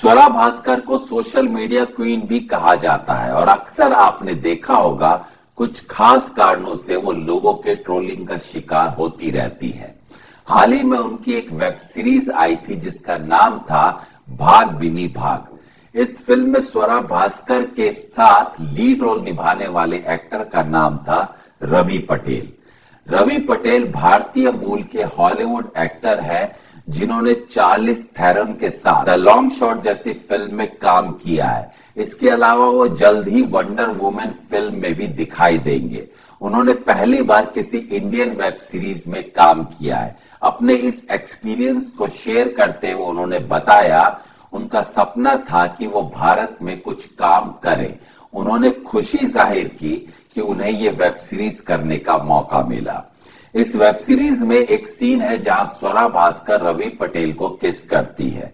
स्वरा 0.00 0.28
भास्कर 0.28 0.80
को 0.80 0.98
social 0.98 1.48
media 1.48 1.84
queen 1.84 2.20
भी 2.20 2.40
कहा 2.40 2.74
जाता 2.74 3.14
है। 3.14 3.32
और 3.32 3.48
अक्सर 3.48 3.92
आपने 3.92 4.34
देखा 4.34 4.74
होगा, 4.74 5.26
कुछ 5.56 5.86
खास 5.86 6.30
कारणों 6.30 6.76
से 6.76 6.96
वो 6.96 7.12
लोगों 7.12 7.54
के 7.54 7.74
ट्रोलिंग 7.74 8.28
का 8.28 8.36
शिकार 8.36 8.88
होती 8.88 9.30
रहती 9.30 9.70
है। 9.70 10.00
हाल 10.48 10.72
ही 10.72 10.82
में 10.82 10.98
उनकी 10.98 11.32
एक 11.32 11.52
वेब 11.52 11.76
सीरीज़ 11.76 12.30
आई 12.32 12.56
थी, 12.56 12.74
जिसका 12.74 13.16
नाम 13.16 13.58
था 13.58 14.06
भाग 14.30 14.70
बिनी 14.70 15.08
भाग। 15.08 15.58
इस 15.98 16.26
फ़िल्म 16.26 16.50
में 16.50 16.60
स्वरा 16.60 17.00
भास्कर 17.00 17.62
के 17.62 17.92
साथ 17.92 18.60
लीड 18.60 19.02
रोल 19.02 19.20
निभाने 19.20 19.68
वाले 19.68 20.04
एक्टर 20.08 20.44
का 20.44 20.62
नाम 20.62 20.98
था 20.98 21.36
रवि 21.62 21.98
पटेल। 21.98 22.52
रवि 23.08 23.38
पटेल 23.38 23.92
भारतीय 23.92 24.50
मूल 24.50 24.82
के 24.82 25.02
हॉलीवुड 25.02 25.72
एक्टर 25.78 26.20
है। 26.20 26.69
जिन्होंने 26.90 27.34
चार्लिस 27.34 28.02
थैरम 28.10 28.52
के 28.52 28.70
साथ 28.70 29.04
द 29.06 29.10
लॉन्ग 29.10 29.50
शॉट 29.52 29.80
जैसी 29.82 30.12
फ़िल्म 30.28 30.54
में 30.54 30.66
काम 30.76 31.10
किया 31.12 31.46
है। 31.46 31.72
इसके 31.96 32.28
अलावा 32.28 32.66
वो 32.66 32.86
जल्द 32.88 33.28
ही 33.28 33.42
वंडर 33.42 33.90
वुमेन 33.90 34.34
फ़िल्म 34.50 34.74
में 34.74 34.94
भी 34.94 35.06
दिखाई 35.06 35.58
देंगे। 35.58 36.06
उन्होंने 36.40 36.72
पहली 36.72 37.22
बार 37.22 37.46
किसी 37.46 37.78
इंडियन 37.78 38.30
वेब 38.30 38.56
सीरीज़ 38.56 39.08
में 39.10 39.22
काम 39.30 39.62
किया 39.64 39.96
है। 39.96 40.16
अपने 40.42 40.74
इस 40.74 41.04
एक्सपीरियंस 41.10 41.90
को 41.90 42.08
शेयर 42.08 42.48
करते 42.48 42.92
हुए 42.92 43.06
उन्होंने 43.06 43.38
बताया, 43.38 44.20
उनका 44.52 44.82
सपना 44.82 45.36
था 45.50 45.66
कि 45.66 45.86
वो 45.86 46.02
भारत 46.02 46.58
में 46.62 46.80
कुछ 46.80 47.06
काम 47.06 47.50
करें। 47.62 47.98
उन्होंने 48.34 48.70
खुशी 48.70 49.26
ज़ाहिर 49.26 49.68
की 49.68 49.96
कि 50.34 50.40
उन्हें 50.40 50.70
ये 50.70 50.90
वेब 50.90 51.18
सीरीज़ 51.18 51.62
करने 51.62 51.96
का 51.98 52.16
मौका 52.18 52.62
मिला। 52.62 53.04
इस 53.54 53.74
वेब 53.76 53.96
सीरीज़ 53.96 54.44
में 54.44 54.56
एक 54.56 54.86
सीन 54.86 55.20
है 55.20 55.38
जहाँ 55.38 55.64
स्वरा 55.68 56.06
भास्कर 56.08 56.60
रवि 56.60 56.88
पटेल 56.90 57.32
को 57.32 57.48
किस 57.62 57.80
करती 57.82 58.28
है। 58.28 58.52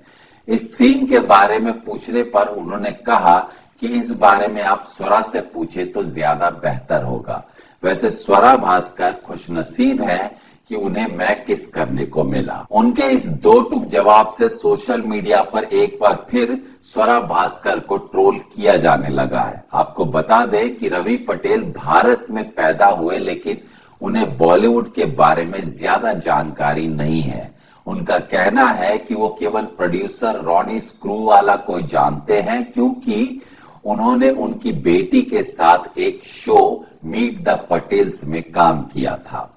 इस 0.49 0.77
सीन 0.77 1.07
के 1.07 1.19
बारे 1.27 1.59
में 1.59 1.73
पूछने 1.81 2.23
पर 2.25 2.49
उन्होंने 2.49 2.91
कहा 3.07 3.39
कि 3.83 3.89
इस 3.89 4.11
बारे 4.13 4.49
में 4.49 4.63
आप 4.63 4.85
स्वरा 4.87 5.21
से 5.23 5.41
पूछे 5.55 5.85
तो 5.85 6.03
ज़्यादा 6.05 6.51
बेहतर 6.51 7.03
होगा। 7.03 7.43
वैसे 7.83 8.11
स्वरा 8.11 8.57
भास्कर 8.57 9.13
खुशनसीब 9.27 10.03
है 10.03 10.37
कि 10.71 10.75
उन्हें 10.77 11.17
मैं 11.17 11.45
किस 11.45 11.67
करने 11.67 12.05
को 12.07 12.25
मिला। 12.25 12.67
उनके 12.71 13.11
इस 13.15 13.27
दो 13.27 13.61
टुक 13.61 13.85
जवाब 13.87 14.29
से 14.29 14.49
सोशल 14.49 15.03
मीडिया 15.03 15.43
पर 15.45 15.65
एक 15.65 15.99
बार 16.01 16.27
फिर 16.31 16.61
स्वरा 16.85 17.21
भास्कर 17.23 17.81
को 17.81 17.97
ट्रोल 17.97 18.39
किया 18.55 18.77
जाने 18.77 19.09
लगा 19.09 19.41
है। 19.41 19.65
आपको 19.75 20.05
बता 20.07 20.45
दें 20.47 20.77
कि 20.77 20.89
रवि 20.89 21.17
पटेल 21.29 21.73
भारत 21.77 22.27
में 22.31 22.49
पैदा 22.51 22.87
हुए 22.87 23.19
लेकिन 23.19 23.63
उन्हें 24.07 24.37
बॉलीवुड 24.39 24.93
के 24.95 25.05
बारे 25.17 25.45
में 25.45 25.61
ज़्यादा 25.63 26.13
जानकारी 26.21 26.87
नहीं 26.89 27.21
है। 27.23 27.55
उनका 27.87 28.19
कहना 28.31 28.67
है 28.73 28.97
कि 28.99 29.15
वो 29.15 29.29
केवल 29.39 29.65
प्रोड्यूसर 29.77 30.41
रॉनी 30.45 30.81
स्क्रू 30.81 31.19
वाला 31.25 31.57
को 31.67 31.81
जानते 31.89 32.41
हैं 32.41 32.63
क्योंकि 32.73 33.41
उन्होंने 33.85 34.31
उनकी 34.45 34.73
बेटी 34.85 35.23
के 35.23 35.43
साथ 35.45 35.99
एक 35.99 36.25
शो 36.25 36.61
मीट 37.05 37.43
द 37.45 37.59
पटेल्स 37.71 38.25
में 38.25 38.43
काम 38.53 38.83
किया 38.85 39.17
था। 39.27 39.51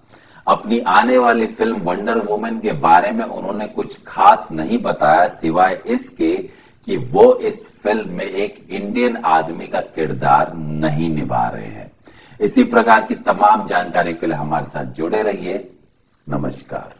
अपनी 0.47 0.79
आने 0.89 1.17
वाली 1.17 1.45
फ़िल्म 1.47 1.81
वंडर 1.83 2.17
वुमेन 2.19 2.59
के 2.59 2.71
बारे 2.79 3.11
में 3.11 3.23
उन्होंने 3.25 3.67
कुछ 3.67 3.99
खास 4.07 4.47
नहीं 4.51 4.77
बताया, 4.79 5.27
सिवाय 5.27 5.81
इसके 5.87 6.35
कि 6.87 6.97
वो 7.11 7.33
इस 7.35 7.71
फ़िल्म 7.83 8.09
में 8.09 8.25
एक 8.25 8.65
इंडियन 8.71 9.17
आदमी 9.27 9.67
का 9.67 9.79
किरदार 9.95 10.53
नहीं 10.55 11.09
निभा 11.09 11.47
रहे 11.49 11.65
हैं। 11.65 11.88
इसी 12.39 12.63
प्रकार 12.63 13.05
की 13.05 13.15
तमाम 13.15 13.65
जानकारी 13.65 14.13
के 14.13 14.27
लिए 14.27 14.35
हमारे 14.35 14.65
साथ 14.65 14.85
जुड़े 14.85 15.23
रहिए। 15.23 15.77
नमस्कार। 16.29 16.98